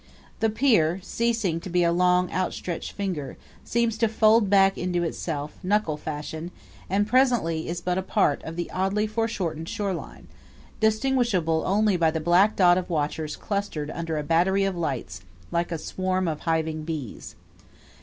The 0.39 0.49
pier, 0.49 0.99
ceasing 1.03 1.59
to 1.59 1.69
be 1.69 1.83
a 1.83 1.91
long, 1.91 2.31
outstretched 2.31 2.93
finger, 2.93 3.37
seems 3.63 3.99
to 3.99 4.07
fold 4.07 4.49
back 4.49 4.75
into 4.75 5.03
itself, 5.03 5.59
knuckle 5.61 5.95
fashion, 5.95 6.49
and 6.89 7.05
presently 7.05 7.67
is 7.69 7.81
but 7.81 7.99
a 7.99 8.01
part 8.01 8.41
of 8.41 8.55
the 8.55 8.71
oddly 8.71 9.05
foreshortened 9.05 9.69
shoreline, 9.69 10.27
distinguishable 10.79 11.61
only 11.67 11.97
by 11.97 12.09
the 12.09 12.19
black 12.19 12.55
dot 12.55 12.79
of 12.79 12.89
watchers 12.89 13.35
clustered 13.35 13.91
under 13.91 14.17
a 14.17 14.23
battery 14.23 14.63
of 14.63 14.75
lights, 14.75 15.21
like 15.51 15.71
a 15.71 15.77
swarm 15.77 16.27
of 16.27 16.39
hiving 16.45 16.81
bees. 16.83 17.35